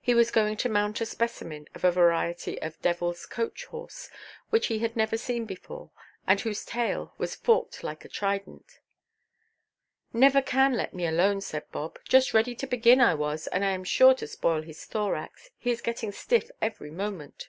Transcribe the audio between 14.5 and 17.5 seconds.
his thorax. He is getting stiff every moment."